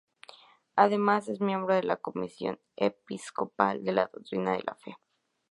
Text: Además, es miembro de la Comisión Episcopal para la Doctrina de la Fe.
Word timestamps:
Además, 0.75 1.29
es 1.29 1.41
miembro 1.41 1.75
de 1.75 1.83
la 1.83 1.95
Comisión 1.95 2.59
Episcopal 2.75 3.81
para 3.81 3.91
la 3.93 4.09
Doctrina 4.11 4.53
de 4.53 4.63
la 4.65 4.73
Fe. 4.73 4.97